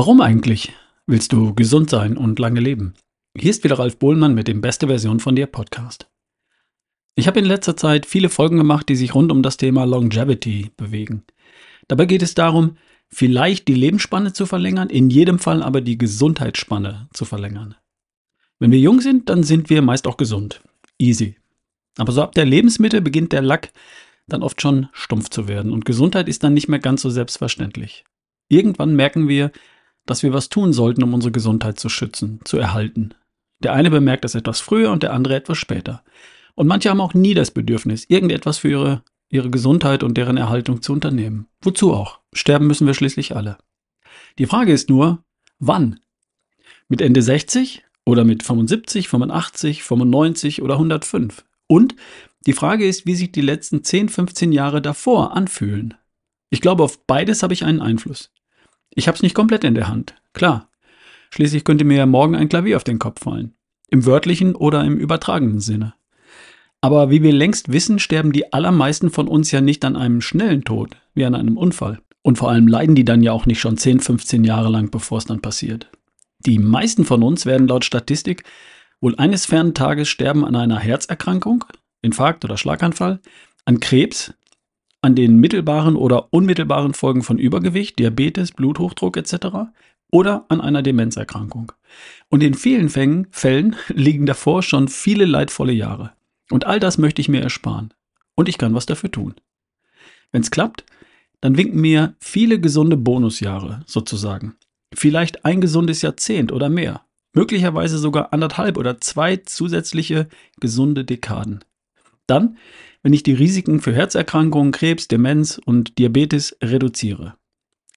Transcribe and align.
Warum 0.00 0.20
eigentlich 0.20 0.72
willst 1.08 1.32
du 1.32 1.56
gesund 1.56 1.90
sein 1.90 2.16
und 2.16 2.38
lange 2.38 2.60
leben? 2.60 2.94
Hier 3.36 3.50
ist 3.50 3.64
wieder 3.64 3.80
Ralf 3.80 3.98
Bohlmann 3.98 4.32
mit 4.32 4.46
dem 4.46 4.60
Beste 4.60 4.86
Version 4.86 5.18
von 5.18 5.34
dir 5.34 5.48
Podcast. 5.48 6.08
Ich 7.16 7.26
habe 7.26 7.40
in 7.40 7.44
letzter 7.44 7.76
Zeit 7.76 8.06
viele 8.06 8.28
Folgen 8.28 8.58
gemacht, 8.58 8.88
die 8.88 8.94
sich 8.94 9.16
rund 9.16 9.32
um 9.32 9.42
das 9.42 9.56
Thema 9.56 9.82
Longevity 9.82 10.70
bewegen. 10.76 11.24
Dabei 11.88 12.04
geht 12.04 12.22
es 12.22 12.34
darum, 12.34 12.76
vielleicht 13.08 13.66
die 13.66 13.74
Lebensspanne 13.74 14.32
zu 14.32 14.46
verlängern, 14.46 14.88
in 14.88 15.10
jedem 15.10 15.40
Fall 15.40 15.64
aber 15.64 15.80
die 15.80 15.98
Gesundheitsspanne 15.98 17.08
zu 17.12 17.24
verlängern. 17.24 17.74
Wenn 18.60 18.70
wir 18.70 18.78
jung 18.78 19.00
sind, 19.00 19.28
dann 19.28 19.42
sind 19.42 19.68
wir 19.68 19.82
meist 19.82 20.06
auch 20.06 20.16
gesund. 20.16 20.62
Easy. 21.00 21.34
Aber 21.96 22.12
so 22.12 22.22
ab 22.22 22.36
der 22.36 22.44
Lebensmitte 22.44 23.00
beginnt 23.00 23.32
der 23.32 23.42
Lack 23.42 23.72
dann 24.28 24.44
oft 24.44 24.62
schon 24.62 24.86
stumpf 24.92 25.28
zu 25.28 25.48
werden 25.48 25.72
und 25.72 25.84
Gesundheit 25.84 26.28
ist 26.28 26.44
dann 26.44 26.54
nicht 26.54 26.68
mehr 26.68 26.78
ganz 26.78 27.02
so 27.02 27.10
selbstverständlich. 27.10 28.04
Irgendwann 28.48 28.94
merken 28.94 29.26
wir, 29.26 29.50
dass 30.10 30.22
wir 30.22 30.32
was 30.32 30.48
tun 30.48 30.72
sollten, 30.72 31.02
um 31.02 31.14
unsere 31.14 31.32
Gesundheit 31.32 31.78
zu 31.78 31.88
schützen, 31.88 32.40
zu 32.44 32.58
erhalten. 32.58 33.14
Der 33.60 33.72
eine 33.72 33.90
bemerkt 33.90 34.24
das 34.24 34.34
etwas 34.34 34.60
früher 34.60 34.90
und 34.90 35.02
der 35.02 35.12
andere 35.12 35.36
etwas 35.36 35.58
später. 35.58 36.02
Und 36.54 36.66
manche 36.66 36.90
haben 36.90 37.00
auch 37.00 37.14
nie 37.14 37.34
das 37.34 37.50
Bedürfnis, 37.50 38.04
irgendetwas 38.08 38.58
für 38.58 38.70
ihre, 38.70 39.02
ihre 39.28 39.50
Gesundheit 39.50 40.02
und 40.02 40.16
deren 40.16 40.36
Erhaltung 40.36 40.82
zu 40.82 40.92
unternehmen. 40.92 41.46
Wozu 41.60 41.92
auch? 41.92 42.20
Sterben 42.32 42.66
müssen 42.66 42.86
wir 42.86 42.94
schließlich 42.94 43.36
alle. 43.36 43.58
Die 44.38 44.46
Frage 44.46 44.72
ist 44.72 44.88
nur, 44.88 45.22
wann? 45.58 46.00
Mit 46.88 47.00
Ende 47.00 47.22
60 47.22 47.84
oder 48.04 48.24
mit 48.24 48.42
75, 48.42 49.08
85, 49.08 49.82
95 49.82 50.62
oder 50.62 50.74
105? 50.74 51.44
Und 51.66 51.94
die 52.46 52.52
Frage 52.54 52.86
ist, 52.86 53.06
wie 53.06 53.14
sich 53.14 53.30
die 53.32 53.42
letzten 53.42 53.84
10, 53.84 54.08
15 54.08 54.52
Jahre 54.52 54.80
davor 54.80 55.36
anfühlen. 55.36 55.94
Ich 56.50 56.60
glaube, 56.60 56.82
auf 56.82 57.04
beides 57.06 57.42
habe 57.42 57.52
ich 57.52 57.64
einen 57.64 57.82
Einfluss. 57.82 58.30
Ich 58.98 59.06
habe 59.06 59.14
es 59.14 59.22
nicht 59.22 59.36
komplett 59.36 59.62
in 59.62 59.76
der 59.76 59.86
Hand, 59.86 60.16
klar. 60.32 60.70
Schließlich 61.30 61.62
könnte 61.62 61.84
mir 61.84 61.98
ja 61.98 62.06
morgen 62.06 62.34
ein 62.34 62.48
Klavier 62.48 62.76
auf 62.76 62.82
den 62.82 62.98
Kopf 62.98 63.22
fallen. 63.22 63.54
Im 63.90 64.06
wörtlichen 64.06 64.56
oder 64.56 64.82
im 64.82 64.96
übertragenen 64.96 65.60
Sinne. 65.60 65.94
Aber 66.80 67.08
wie 67.08 67.22
wir 67.22 67.32
längst 67.32 67.72
wissen, 67.72 68.00
sterben 68.00 68.32
die 68.32 68.52
allermeisten 68.52 69.10
von 69.10 69.28
uns 69.28 69.52
ja 69.52 69.60
nicht 69.60 69.84
an 69.84 69.94
einem 69.94 70.20
schnellen 70.20 70.64
Tod, 70.64 70.96
wie 71.14 71.24
an 71.24 71.36
einem 71.36 71.56
Unfall. 71.56 72.00
Und 72.22 72.38
vor 72.38 72.50
allem 72.50 72.66
leiden 72.66 72.96
die 72.96 73.04
dann 73.04 73.22
ja 73.22 73.30
auch 73.30 73.46
nicht 73.46 73.60
schon 73.60 73.76
10, 73.76 74.00
15 74.00 74.42
Jahre 74.42 74.68
lang, 74.68 74.90
bevor 74.90 75.18
es 75.18 75.26
dann 75.26 75.42
passiert. 75.42 75.88
Die 76.40 76.58
meisten 76.58 77.04
von 77.04 77.22
uns 77.22 77.46
werden 77.46 77.68
laut 77.68 77.84
Statistik 77.84 78.42
wohl 79.00 79.14
eines 79.14 79.46
fernen 79.46 79.74
Tages 79.74 80.08
sterben 80.08 80.44
an 80.44 80.56
einer 80.56 80.80
Herzerkrankung, 80.80 81.64
Infarkt 82.02 82.44
oder 82.44 82.56
Schlaganfall, 82.56 83.20
an 83.64 83.78
Krebs, 83.78 84.34
an 85.00 85.14
den 85.14 85.36
mittelbaren 85.38 85.96
oder 85.96 86.32
unmittelbaren 86.32 86.94
Folgen 86.94 87.22
von 87.22 87.38
Übergewicht, 87.38 87.98
Diabetes, 87.98 88.52
Bluthochdruck 88.52 89.16
etc. 89.16 89.70
oder 90.10 90.46
an 90.48 90.60
einer 90.60 90.82
Demenzerkrankung. 90.82 91.72
Und 92.28 92.42
in 92.42 92.54
vielen 92.54 92.88
Fällen 92.88 93.76
liegen 93.88 94.26
davor 94.26 94.62
schon 94.62 94.88
viele 94.88 95.24
leidvolle 95.24 95.72
Jahre. 95.72 96.12
Und 96.50 96.66
all 96.66 96.80
das 96.80 96.98
möchte 96.98 97.20
ich 97.20 97.28
mir 97.28 97.42
ersparen. 97.42 97.92
Und 98.34 98.48
ich 98.48 98.58
kann 98.58 98.74
was 98.74 98.86
dafür 98.86 99.10
tun. 99.10 99.34
Wenn 100.32 100.42
es 100.42 100.50
klappt, 100.50 100.84
dann 101.40 101.56
winken 101.56 101.80
mir 101.80 102.14
viele 102.18 102.60
gesunde 102.60 102.96
Bonusjahre 102.96 103.82
sozusagen. 103.86 104.56
Vielleicht 104.94 105.44
ein 105.44 105.60
gesundes 105.60 106.02
Jahrzehnt 106.02 106.52
oder 106.52 106.68
mehr. 106.68 107.02
Möglicherweise 107.34 107.98
sogar 107.98 108.32
anderthalb 108.32 108.78
oder 108.78 109.00
zwei 109.00 109.36
zusätzliche 109.36 110.28
gesunde 110.60 111.04
Dekaden. 111.04 111.64
Dann 112.26 112.56
wenn 113.02 113.12
ich 113.12 113.22
die 113.22 113.34
Risiken 113.34 113.80
für 113.80 113.94
Herzerkrankungen, 113.94 114.72
Krebs, 114.72 115.08
Demenz 115.08 115.60
und 115.64 115.98
Diabetes 115.98 116.56
reduziere. 116.62 117.34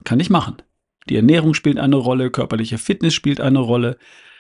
Kann 0.04 0.20
ich 0.20 0.30
machen. 0.30 0.58
Die 1.10 1.16
Ernährung 1.16 1.54
spielt 1.54 1.80
eine 1.80 1.96
Rolle, 1.96 2.30
körperliche 2.30 2.78
Fitness 2.78 3.14
spielt 3.14 3.42
eine 3.42 3.60
Rolle, 3.60 3.98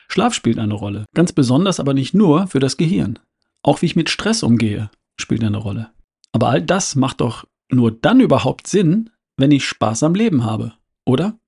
Schlaf 0.08 0.34
spielt 0.34 0.60
eine 0.60 0.74
Rolle. 0.74 1.06
Ganz 1.14 1.32
besonders 1.32 1.80
aber 1.80 1.94
nicht 1.94 2.14
nur 2.14 2.48
für 2.48 2.60
das 2.60 2.78
Gehirn. 2.78 3.20
Auch 3.64 3.82
wie 3.82 3.86
ich 3.88 3.96
mit 3.96 4.10
Stress 4.10 4.44
umgehe, 4.44 4.92
spielt 5.20 5.44
eine 5.44 5.58
Rolle. 5.58 5.92
Aber 6.32 6.50
all 6.50 6.62
das 6.62 6.96
macht 6.96 7.22
doch 7.22 7.46
nur 7.70 7.92
dann 7.92 8.20
überhaupt 8.20 8.68
Sinn, 8.68 9.10
wenn 9.38 9.52
ich 9.52 9.66
Spaß 9.66 10.04
am 10.04 10.16
Leben 10.16 10.44
habe, 10.44 10.74
oder? 11.06 11.40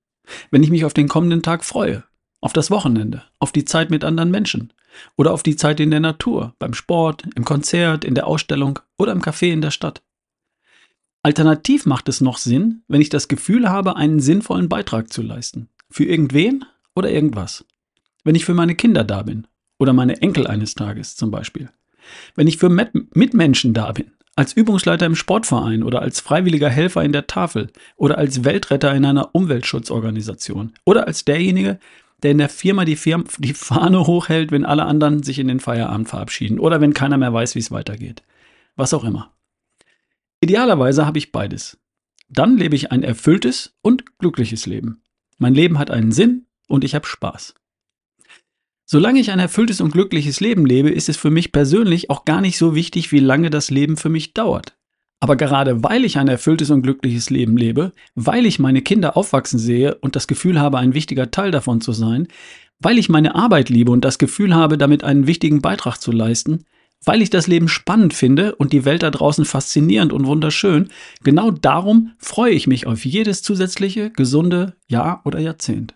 Wenn 0.50 0.62
ich 0.62 0.70
mich 0.70 0.84
auf 0.84 0.94
den 0.94 1.08
kommenden 1.08 1.42
Tag 1.42 1.64
freue, 1.64 2.04
auf 2.40 2.52
das 2.52 2.70
Wochenende, 2.70 3.22
auf 3.38 3.52
die 3.52 3.64
Zeit 3.64 3.90
mit 3.90 4.04
anderen 4.04 4.30
Menschen, 4.30 4.72
oder 5.16 5.32
auf 5.32 5.42
die 5.42 5.56
Zeit 5.56 5.80
in 5.80 5.90
der 5.90 6.00
Natur, 6.00 6.54
beim 6.58 6.74
Sport, 6.74 7.24
im 7.34 7.44
Konzert, 7.44 8.04
in 8.04 8.14
der 8.14 8.26
Ausstellung 8.26 8.78
oder 8.98 9.12
im 9.12 9.22
Café 9.22 9.52
in 9.52 9.60
der 9.60 9.70
Stadt. 9.70 10.02
Alternativ 11.22 11.86
macht 11.86 12.08
es 12.08 12.20
noch 12.20 12.36
Sinn, 12.36 12.82
wenn 12.86 13.00
ich 13.00 13.08
das 13.08 13.28
Gefühl 13.28 13.70
habe, 13.70 13.96
einen 13.96 14.20
sinnvollen 14.20 14.68
Beitrag 14.68 15.12
zu 15.12 15.22
leisten. 15.22 15.68
Für 15.88 16.04
irgendwen 16.04 16.64
oder 16.94 17.10
irgendwas. 17.10 17.64
Wenn 18.24 18.34
ich 18.34 18.44
für 18.44 18.54
meine 18.54 18.74
Kinder 18.74 19.04
da 19.04 19.22
bin 19.22 19.46
oder 19.78 19.92
meine 19.92 20.20
Enkel 20.20 20.46
eines 20.46 20.74
Tages 20.74 21.16
zum 21.16 21.30
Beispiel. 21.30 21.70
Wenn 22.34 22.46
ich 22.46 22.58
für 22.58 22.68
Mitmenschen 22.68 23.72
da 23.72 23.92
bin, 23.92 24.12
als 24.36 24.52
Übungsleiter 24.52 25.06
im 25.06 25.14
Sportverein 25.14 25.82
oder 25.82 26.02
als 26.02 26.20
freiwilliger 26.20 26.68
Helfer 26.68 27.02
in 27.02 27.12
der 27.12 27.26
Tafel 27.26 27.70
oder 27.96 28.18
als 28.18 28.44
Weltretter 28.44 28.94
in 28.94 29.04
einer 29.04 29.34
Umweltschutzorganisation 29.34 30.72
oder 30.84 31.06
als 31.06 31.24
derjenige, 31.24 31.78
der 32.24 32.32
in 32.32 32.38
der 32.38 32.48
Firma 32.48 32.84
die, 32.84 32.96
Firma 32.96 33.24
die 33.38 33.54
Fahne 33.54 34.06
hochhält, 34.06 34.50
wenn 34.50 34.64
alle 34.64 34.86
anderen 34.86 35.22
sich 35.22 35.38
in 35.38 35.46
den 35.46 35.60
Feierabend 35.60 36.08
verabschieden 36.08 36.58
oder 36.58 36.80
wenn 36.80 36.94
keiner 36.94 37.18
mehr 37.18 37.32
weiß, 37.32 37.54
wie 37.54 37.60
es 37.60 37.70
weitergeht. 37.70 38.22
Was 38.76 38.94
auch 38.94 39.04
immer. 39.04 39.32
Idealerweise 40.40 41.06
habe 41.06 41.18
ich 41.18 41.32
beides. 41.32 41.78
Dann 42.28 42.56
lebe 42.56 42.74
ich 42.74 42.90
ein 42.90 43.02
erfülltes 43.02 43.76
und 43.82 44.18
glückliches 44.18 44.64
Leben. 44.64 45.02
Mein 45.36 45.54
Leben 45.54 45.78
hat 45.78 45.90
einen 45.90 46.12
Sinn 46.12 46.46
und 46.66 46.82
ich 46.82 46.94
habe 46.94 47.06
Spaß. 47.06 47.54
Solange 48.86 49.20
ich 49.20 49.30
ein 49.30 49.38
erfülltes 49.38 49.80
und 49.82 49.92
glückliches 49.92 50.40
Leben 50.40 50.64
lebe, 50.64 50.90
ist 50.90 51.08
es 51.10 51.16
für 51.18 51.30
mich 51.30 51.52
persönlich 51.52 52.08
auch 52.08 52.24
gar 52.24 52.40
nicht 52.40 52.56
so 52.56 52.74
wichtig, 52.74 53.12
wie 53.12 53.20
lange 53.20 53.50
das 53.50 53.70
Leben 53.70 53.96
für 53.96 54.08
mich 54.08 54.32
dauert. 54.32 54.76
Aber 55.20 55.36
gerade 55.36 55.82
weil 55.82 56.04
ich 56.04 56.18
ein 56.18 56.28
erfülltes 56.28 56.70
und 56.70 56.82
glückliches 56.82 57.30
Leben 57.30 57.56
lebe, 57.56 57.92
weil 58.14 58.46
ich 58.46 58.58
meine 58.58 58.82
Kinder 58.82 59.16
aufwachsen 59.16 59.58
sehe 59.58 59.94
und 59.96 60.16
das 60.16 60.26
Gefühl 60.26 60.60
habe, 60.60 60.78
ein 60.78 60.94
wichtiger 60.94 61.30
Teil 61.30 61.50
davon 61.50 61.80
zu 61.80 61.92
sein, 61.92 62.28
weil 62.80 62.98
ich 62.98 63.08
meine 63.08 63.34
Arbeit 63.34 63.68
liebe 63.68 63.90
und 63.90 64.04
das 64.04 64.18
Gefühl 64.18 64.54
habe, 64.54 64.76
damit 64.76 65.04
einen 65.04 65.26
wichtigen 65.26 65.62
Beitrag 65.62 65.96
zu 65.96 66.12
leisten, 66.12 66.64
weil 67.04 67.22
ich 67.22 67.30
das 67.30 67.46
Leben 67.46 67.68
spannend 67.68 68.14
finde 68.14 68.54
und 68.56 68.72
die 68.72 68.84
Welt 68.84 69.02
da 69.02 69.10
draußen 69.10 69.44
faszinierend 69.44 70.12
und 70.12 70.26
wunderschön, 70.26 70.88
genau 71.22 71.50
darum 71.50 72.12
freue 72.18 72.52
ich 72.52 72.66
mich 72.66 72.86
auf 72.86 73.04
jedes 73.04 73.42
zusätzliche, 73.42 74.10
gesunde 74.10 74.74
Jahr 74.88 75.22
oder 75.24 75.38
Jahrzehnt. 75.38 75.94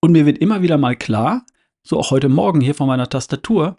Und 0.00 0.12
mir 0.12 0.26
wird 0.26 0.38
immer 0.38 0.62
wieder 0.62 0.78
mal 0.78 0.96
klar, 0.96 1.44
so 1.82 1.98
auch 1.98 2.10
heute 2.10 2.28
Morgen 2.28 2.60
hier 2.60 2.74
vor 2.74 2.86
meiner 2.86 3.08
Tastatur, 3.08 3.76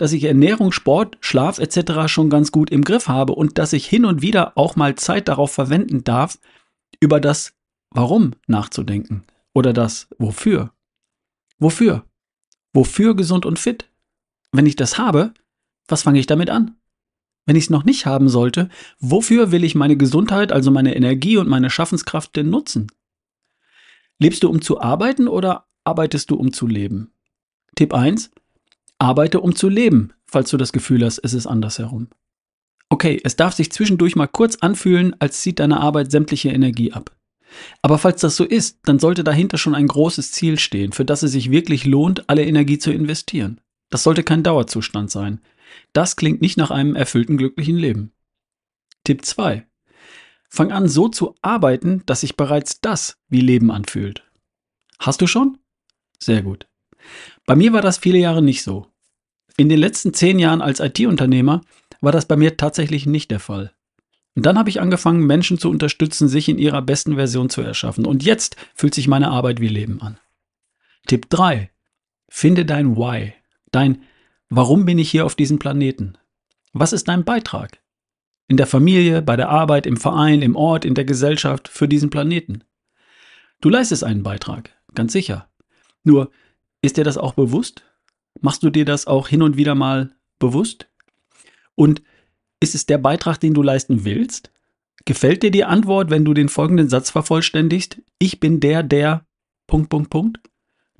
dass 0.00 0.12
ich 0.12 0.24
Ernährung, 0.24 0.72
Sport, 0.72 1.18
Schlaf 1.20 1.58
etc. 1.58 2.06
schon 2.10 2.30
ganz 2.30 2.52
gut 2.52 2.70
im 2.70 2.84
Griff 2.84 3.06
habe 3.06 3.34
und 3.34 3.58
dass 3.58 3.74
ich 3.74 3.86
hin 3.86 4.06
und 4.06 4.22
wieder 4.22 4.56
auch 4.56 4.74
mal 4.74 4.94
Zeit 4.94 5.28
darauf 5.28 5.52
verwenden 5.52 6.04
darf, 6.04 6.38
über 7.00 7.20
das 7.20 7.52
Warum 7.90 8.32
nachzudenken 8.46 9.24
oder 9.52 9.74
das 9.74 10.08
Wofür. 10.16 10.72
Wofür? 11.58 12.06
Wofür 12.72 13.14
gesund 13.14 13.44
und 13.44 13.58
fit? 13.58 13.90
Wenn 14.52 14.64
ich 14.64 14.74
das 14.74 14.96
habe, 14.96 15.34
was 15.86 16.04
fange 16.04 16.18
ich 16.18 16.26
damit 16.26 16.48
an? 16.48 16.76
Wenn 17.44 17.56
ich 17.56 17.64
es 17.64 17.70
noch 17.70 17.84
nicht 17.84 18.06
haben 18.06 18.30
sollte, 18.30 18.70
wofür 19.00 19.52
will 19.52 19.64
ich 19.64 19.74
meine 19.74 19.98
Gesundheit, 19.98 20.50
also 20.50 20.70
meine 20.70 20.96
Energie 20.96 21.36
und 21.36 21.48
meine 21.48 21.68
Schaffenskraft 21.68 22.34
denn 22.36 22.48
nutzen? 22.48 22.86
Lebst 24.18 24.44
du, 24.44 24.48
um 24.48 24.62
zu 24.62 24.80
arbeiten 24.80 25.28
oder 25.28 25.66
arbeitest 25.84 26.30
du, 26.30 26.36
um 26.36 26.54
zu 26.54 26.66
leben? 26.66 27.12
Tipp 27.74 27.92
1. 27.92 28.30
Arbeite, 29.00 29.40
um 29.40 29.54
zu 29.54 29.68
leben, 29.68 30.12
falls 30.26 30.50
du 30.50 30.56
das 30.56 30.72
Gefühl 30.72 31.04
hast, 31.04 31.18
es 31.18 31.32
ist 31.32 31.46
andersherum. 31.46 32.08
Okay, 32.90 33.20
es 33.24 33.36
darf 33.36 33.54
sich 33.54 33.72
zwischendurch 33.72 34.16
mal 34.16 34.26
kurz 34.26 34.56
anfühlen, 34.56 35.16
als 35.20 35.40
zieht 35.40 35.60
deine 35.60 35.80
Arbeit 35.80 36.10
sämtliche 36.10 36.50
Energie 36.50 36.92
ab. 36.92 37.16
Aber 37.82 37.98
falls 37.98 38.20
das 38.20 38.36
so 38.36 38.44
ist, 38.44 38.80
dann 38.84 38.98
sollte 38.98 39.24
dahinter 39.24 39.58
schon 39.58 39.74
ein 39.74 39.86
großes 39.86 40.32
Ziel 40.32 40.58
stehen, 40.58 40.92
für 40.92 41.04
das 41.04 41.22
es 41.22 41.32
sich 41.32 41.50
wirklich 41.50 41.84
lohnt, 41.84 42.28
alle 42.28 42.44
Energie 42.44 42.78
zu 42.78 42.92
investieren. 42.92 43.60
Das 43.90 44.02
sollte 44.02 44.22
kein 44.22 44.42
Dauerzustand 44.42 45.10
sein. 45.10 45.40
Das 45.92 46.16
klingt 46.16 46.42
nicht 46.42 46.56
nach 46.56 46.70
einem 46.70 46.94
erfüllten, 46.94 47.36
glücklichen 47.36 47.76
Leben. 47.76 48.12
Tipp 49.04 49.24
2. 49.24 49.66
Fang 50.48 50.72
an, 50.72 50.88
so 50.88 51.08
zu 51.08 51.34
arbeiten, 51.42 52.02
dass 52.06 52.20
sich 52.20 52.36
bereits 52.36 52.80
das 52.80 53.16
wie 53.28 53.40
Leben 53.40 53.70
anfühlt. 53.70 54.24
Hast 54.98 55.22
du 55.22 55.26
schon? 55.26 55.58
Sehr 56.18 56.42
gut. 56.42 56.66
Bei 57.46 57.56
mir 57.56 57.72
war 57.72 57.82
das 57.82 57.98
viele 57.98 58.18
Jahre 58.18 58.42
nicht 58.42 58.62
so. 58.62 58.89
In 59.56 59.68
den 59.68 59.78
letzten 59.78 60.14
zehn 60.14 60.38
Jahren 60.38 60.62
als 60.62 60.80
IT-Unternehmer 60.80 61.62
war 62.00 62.12
das 62.12 62.26
bei 62.26 62.36
mir 62.36 62.56
tatsächlich 62.56 63.06
nicht 63.06 63.30
der 63.30 63.40
Fall. 63.40 63.72
Und 64.34 64.46
dann 64.46 64.58
habe 64.58 64.70
ich 64.70 64.80
angefangen, 64.80 65.26
Menschen 65.26 65.58
zu 65.58 65.68
unterstützen, 65.70 66.28
sich 66.28 66.48
in 66.48 66.58
ihrer 66.58 66.82
besten 66.82 67.16
Version 67.16 67.50
zu 67.50 67.62
erschaffen. 67.62 68.06
Und 68.06 68.24
jetzt 68.24 68.56
fühlt 68.74 68.94
sich 68.94 69.08
meine 69.08 69.30
Arbeit 69.30 69.60
wie 69.60 69.68
Leben 69.68 70.00
an. 70.00 70.18
Tipp 71.06 71.28
3. 71.30 71.70
Finde 72.28 72.64
dein 72.64 72.96
Why. 72.96 73.34
Dein 73.72 74.02
Warum 74.48 74.84
bin 74.84 74.98
ich 74.98 75.10
hier 75.10 75.26
auf 75.26 75.34
diesem 75.34 75.58
Planeten? 75.58 76.18
Was 76.72 76.92
ist 76.92 77.08
dein 77.08 77.24
Beitrag? 77.24 77.80
In 78.48 78.56
der 78.56 78.66
Familie, 78.66 79.22
bei 79.22 79.36
der 79.36 79.48
Arbeit, 79.48 79.86
im 79.86 79.96
Verein, 79.96 80.42
im 80.42 80.56
Ort, 80.56 80.84
in 80.84 80.94
der 80.94 81.04
Gesellschaft, 81.04 81.68
für 81.68 81.86
diesen 81.86 82.10
Planeten. 82.10 82.64
Du 83.60 83.68
leistest 83.68 84.02
einen 84.02 84.22
Beitrag. 84.22 84.70
ganz 84.92 85.12
sicher. 85.12 85.48
Nur, 86.02 86.32
ist 86.82 86.96
dir 86.96 87.04
das 87.04 87.18
auch 87.18 87.34
bewusst? 87.34 87.84
Machst 88.40 88.62
du 88.62 88.70
dir 88.70 88.84
das 88.84 89.06
auch 89.06 89.28
hin 89.28 89.42
und 89.42 89.56
wieder 89.56 89.74
mal 89.74 90.14
bewusst? 90.38 90.88
Und 91.74 92.02
ist 92.60 92.74
es 92.74 92.86
der 92.86 92.98
Beitrag, 92.98 93.38
den 93.38 93.54
du 93.54 93.62
leisten 93.62 94.04
willst? 94.04 94.50
Gefällt 95.04 95.42
dir 95.42 95.50
die 95.50 95.64
Antwort, 95.64 96.10
wenn 96.10 96.24
du 96.24 96.34
den 96.34 96.48
folgenden 96.48 96.88
Satz 96.88 97.10
vervollständigst? 97.10 98.02
Ich 98.18 98.40
bin 98.40 98.60
der, 98.60 98.82
der 98.82 99.26
Punkt, 99.66 99.88
Punkt, 99.88 100.10
Punkt. 100.10 100.40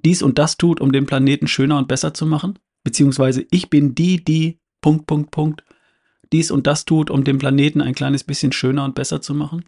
Dies 0.05 0.23
und 0.23 0.39
das 0.39 0.57
tut, 0.57 0.81
um 0.81 0.93
den 0.93 1.07
Planeten 1.07 1.49
schöner 1.49 1.77
und 1.77 1.89
besser 1.89 2.15
zu 2.15 2.25
machen? 2.25 2.59
Beziehungsweise 2.83 3.45
ich 3.51 3.69
bin 3.69 3.95
die, 3.95 4.25
die 4.25 4.59
Punkt, 4.81 5.07
Punkt, 5.07 5.31
Punkt. 5.31 5.65
Dies 6.33 6.51
und 6.51 6.67
das 6.67 6.85
tut, 6.85 7.11
um 7.11 7.25
den 7.25 7.39
Planeten 7.39 7.83
ein 7.83 7.95
kleines 7.95 8.25
bisschen 8.25 8.53
schöner 8.53 8.85
und 8.85 8.95
besser 8.95 9.21
zu 9.21 9.35
machen? 9.35 9.65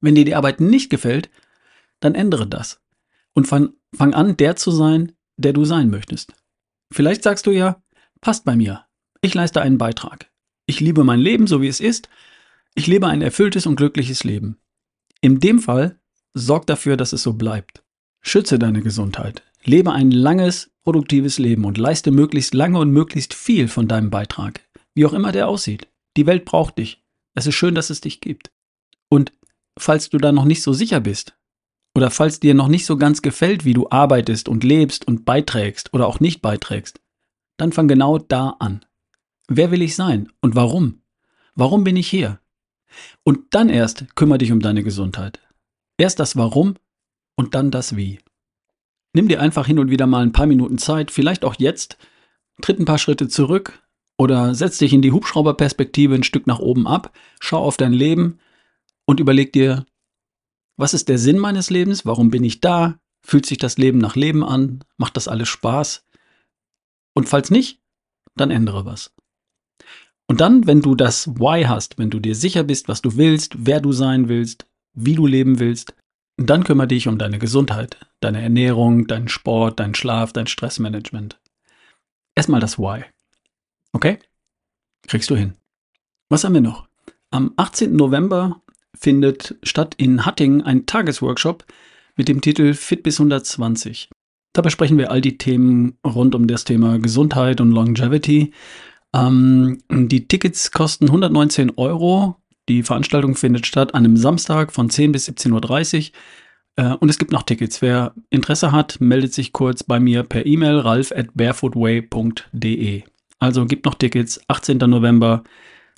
Wenn 0.00 0.14
dir 0.14 0.24
die 0.24 0.34
Arbeit 0.34 0.60
nicht 0.60 0.90
gefällt, 0.90 1.30
dann 2.00 2.14
ändere 2.14 2.46
das. 2.46 2.80
Und 3.32 3.46
fang, 3.46 3.70
fang 3.94 4.12
an, 4.12 4.36
der 4.36 4.56
zu 4.56 4.70
sein, 4.70 5.12
der 5.36 5.52
du 5.52 5.64
sein 5.64 5.88
möchtest. 5.88 6.34
Vielleicht 6.92 7.22
sagst 7.22 7.46
du 7.46 7.50
ja, 7.50 7.82
passt 8.20 8.44
bei 8.44 8.56
mir. 8.56 8.84
Ich 9.22 9.34
leiste 9.34 9.62
einen 9.62 9.78
Beitrag. 9.78 10.30
Ich 10.66 10.80
liebe 10.80 11.04
mein 11.04 11.20
Leben, 11.20 11.46
so 11.46 11.62
wie 11.62 11.68
es 11.68 11.80
ist. 11.80 12.08
Ich 12.74 12.86
lebe 12.86 13.06
ein 13.06 13.22
erfülltes 13.22 13.66
und 13.66 13.76
glückliches 13.76 14.24
Leben. 14.24 14.58
In 15.20 15.40
dem 15.40 15.58
Fall 15.58 16.00
sorg 16.34 16.66
dafür, 16.66 16.96
dass 16.96 17.12
es 17.12 17.22
so 17.22 17.34
bleibt. 17.34 17.84
Schütze 18.20 18.58
deine 18.58 18.82
Gesundheit. 18.82 19.42
Lebe 19.64 19.92
ein 19.92 20.10
langes, 20.10 20.70
produktives 20.82 21.38
Leben 21.38 21.64
und 21.64 21.78
leiste 21.78 22.10
möglichst 22.10 22.54
lange 22.54 22.78
und 22.78 22.90
möglichst 22.90 23.34
viel 23.34 23.68
von 23.68 23.88
deinem 23.88 24.10
Beitrag. 24.10 24.60
Wie 24.94 25.06
auch 25.06 25.12
immer 25.12 25.32
der 25.32 25.48
aussieht. 25.48 25.88
Die 26.16 26.26
Welt 26.26 26.44
braucht 26.44 26.78
dich. 26.78 27.02
Es 27.34 27.46
ist 27.46 27.54
schön, 27.54 27.74
dass 27.74 27.90
es 27.90 28.00
dich 28.00 28.20
gibt. 28.20 28.50
Und 29.08 29.32
falls 29.78 30.10
du 30.10 30.18
da 30.18 30.32
noch 30.32 30.44
nicht 30.44 30.62
so 30.62 30.72
sicher 30.72 31.00
bist, 31.00 31.36
oder 31.94 32.10
falls 32.10 32.40
dir 32.40 32.54
noch 32.54 32.68
nicht 32.68 32.86
so 32.86 32.96
ganz 32.96 33.22
gefällt, 33.22 33.64
wie 33.64 33.74
du 33.74 33.88
arbeitest 33.90 34.48
und 34.48 34.64
lebst 34.64 35.06
und 35.06 35.24
beiträgst 35.24 35.92
oder 35.92 36.06
auch 36.06 36.20
nicht 36.20 36.40
beiträgst, 36.40 37.00
dann 37.56 37.72
fang 37.72 37.88
genau 37.88 38.18
da 38.18 38.56
an. 38.60 38.84
Wer 39.48 39.70
will 39.70 39.82
ich 39.82 39.94
sein 39.94 40.32
und 40.40 40.54
warum? 40.54 41.02
Warum 41.54 41.84
bin 41.84 41.96
ich 41.96 42.08
hier? 42.08 42.40
Und 43.24 43.54
dann 43.54 43.68
erst 43.68 44.16
kümmere 44.16 44.38
dich 44.38 44.52
um 44.52 44.60
deine 44.60 44.82
Gesundheit. 44.82 45.40
Erst 45.98 46.18
das 46.18 46.36
Warum 46.36 46.76
und 47.36 47.54
dann 47.54 47.70
das 47.70 47.96
Wie. 47.96 48.20
Nimm 49.12 49.28
dir 49.28 49.40
einfach 49.40 49.66
hin 49.66 49.78
und 49.78 49.90
wieder 49.90 50.06
mal 50.06 50.22
ein 50.22 50.32
paar 50.32 50.46
Minuten 50.46 50.78
Zeit, 50.78 51.10
vielleicht 51.10 51.44
auch 51.44 51.56
jetzt, 51.58 51.98
tritt 52.62 52.78
ein 52.78 52.86
paar 52.86 52.98
Schritte 52.98 53.28
zurück 53.28 53.82
oder 54.16 54.54
setz 54.54 54.78
dich 54.78 54.92
in 54.92 55.02
die 55.02 55.12
Hubschrauberperspektive 55.12 56.14
ein 56.14 56.22
Stück 56.22 56.46
nach 56.46 56.60
oben 56.60 56.86
ab, 56.86 57.12
schau 57.40 57.58
auf 57.58 57.76
dein 57.76 57.92
Leben 57.92 58.38
und 59.04 59.20
überleg 59.20 59.52
dir, 59.52 59.84
was 60.76 60.94
ist 60.94 61.08
der 61.08 61.18
Sinn 61.18 61.38
meines 61.38 61.70
Lebens? 61.70 62.06
Warum 62.06 62.30
bin 62.30 62.44
ich 62.44 62.60
da? 62.60 62.98
Fühlt 63.24 63.46
sich 63.46 63.58
das 63.58 63.78
Leben 63.78 63.98
nach 63.98 64.16
Leben 64.16 64.44
an? 64.44 64.84
Macht 64.96 65.16
das 65.16 65.28
alles 65.28 65.48
Spaß? 65.48 66.04
Und 67.14 67.28
falls 67.28 67.50
nicht, 67.50 67.80
dann 68.36 68.50
ändere 68.50 68.84
was. 68.84 69.12
Und 70.26 70.40
dann, 70.40 70.66
wenn 70.66 70.80
du 70.80 70.94
das 70.94 71.28
Why 71.28 71.64
hast, 71.64 71.98
wenn 71.98 72.10
du 72.10 72.18
dir 72.18 72.34
sicher 72.34 72.64
bist, 72.64 72.88
was 72.88 73.02
du 73.02 73.16
willst, 73.16 73.66
wer 73.66 73.80
du 73.80 73.92
sein 73.92 74.28
willst, 74.28 74.66
wie 74.94 75.14
du 75.14 75.26
leben 75.26 75.58
willst, 75.58 75.94
dann 76.38 76.64
kümmere 76.64 76.88
dich 76.88 77.08
um 77.08 77.18
deine 77.18 77.38
Gesundheit, 77.38 77.98
deine 78.20 78.40
Ernährung, 78.40 79.06
deinen 79.06 79.28
Sport, 79.28 79.78
deinen 79.78 79.94
Schlaf, 79.94 80.32
dein 80.32 80.46
Stressmanagement. 80.46 81.38
Erstmal 82.34 82.60
das 82.60 82.78
Why. 82.78 83.04
Okay? 83.92 84.18
Kriegst 85.06 85.28
du 85.28 85.36
hin. 85.36 85.54
Was 86.30 86.44
haben 86.44 86.54
wir 86.54 86.60
noch? 86.62 86.88
Am 87.30 87.52
18. 87.56 87.94
November 87.94 88.61
findet 88.98 89.56
statt 89.62 89.94
in 89.96 90.26
Hattingen 90.26 90.62
ein 90.62 90.86
Tagesworkshop 90.86 91.64
mit 92.16 92.28
dem 92.28 92.40
Titel 92.40 92.74
Fit 92.74 93.02
bis 93.02 93.18
120. 93.18 94.10
Da 94.52 94.60
besprechen 94.60 94.98
wir 94.98 95.10
all 95.10 95.20
die 95.20 95.38
Themen 95.38 95.98
rund 96.06 96.34
um 96.34 96.46
das 96.46 96.64
Thema 96.64 96.98
Gesundheit 96.98 97.60
und 97.60 97.70
Longevity. 97.70 98.52
Ähm, 99.14 99.78
die 99.90 100.28
Tickets 100.28 100.70
kosten 100.70 101.06
119 101.06 101.72
Euro. 101.76 102.36
Die 102.68 102.82
Veranstaltung 102.82 103.34
findet 103.34 103.66
statt 103.66 103.94
an 103.94 104.04
einem 104.04 104.16
Samstag 104.16 104.72
von 104.72 104.90
10 104.90 105.12
bis 105.12 105.28
17.30 105.28 106.10
Uhr. 106.10 106.12
Äh, 106.76 106.96
und 106.96 107.08
es 107.08 107.18
gibt 107.18 107.32
noch 107.32 107.42
Tickets. 107.42 107.82
Wer 107.82 108.14
Interesse 108.30 108.72
hat, 108.72 109.00
meldet 109.00 109.32
sich 109.32 109.52
kurz 109.52 109.82
bei 109.82 110.00
mir 110.00 110.22
per 110.22 110.46
E-Mail 110.46 110.78
ralf 110.78 111.12
at 111.12 111.28
barefootway.de. 111.34 113.02
Also 113.38 113.66
gibt 113.66 113.86
noch 113.86 113.94
Tickets, 113.94 114.40
18. 114.48 114.78
November 114.78 115.42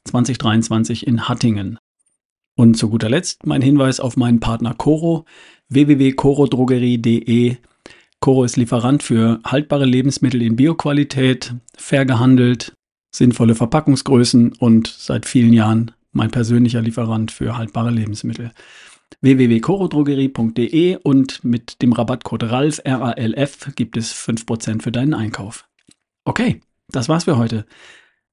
2023 0.04 1.06
in 1.06 1.28
Hattingen. 1.28 1.78
Und 2.56 2.76
zu 2.76 2.88
guter 2.88 3.08
Letzt 3.10 3.46
mein 3.46 3.62
Hinweis 3.62 4.00
auf 4.00 4.16
meinen 4.16 4.40
Partner 4.40 4.74
Coro, 4.74 5.24
www.corodrogerie.de. 5.68 7.56
Coro 8.20 8.44
ist 8.44 8.56
Lieferant 8.56 9.02
für 9.02 9.40
haltbare 9.44 9.84
Lebensmittel 9.84 10.40
in 10.40 10.56
Bioqualität, 10.56 11.54
fair 11.76 12.06
gehandelt, 12.06 12.72
sinnvolle 13.14 13.54
Verpackungsgrößen 13.54 14.52
und 14.52 14.86
seit 14.86 15.26
vielen 15.26 15.52
Jahren 15.52 15.90
mein 16.12 16.30
persönlicher 16.30 16.80
Lieferant 16.80 17.32
für 17.32 17.58
haltbare 17.58 17.90
Lebensmittel. 17.90 18.52
www.corodrogerie.de 19.20 20.96
und 21.02 21.44
mit 21.44 21.82
dem 21.82 21.92
Rabattcode 21.92 22.44
RALF, 22.44 22.80
R-A-L-F, 22.84 23.72
gibt 23.74 23.96
es 23.96 24.14
5% 24.14 24.82
für 24.82 24.92
deinen 24.92 25.14
Einkauf. 25.14 25.68
Okay, 26.24 26.60
das 26.88 27.08
war's 27.08 27.24
für 27.24 27.36
heute. 27.36 27.66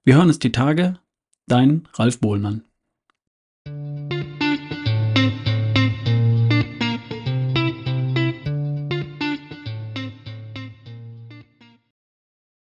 Wir 0.03 0.15
hören 0.15 0.27
uns 0.27 0.39
die 0.39 0.51
Tage. 0.51 0.99
Dein 1.47 1.87
Ralf 1.95 2.19
Bohlmann. 2.19 2.63